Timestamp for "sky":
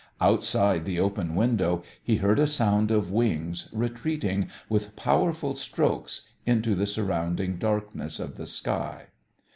8.47-9.09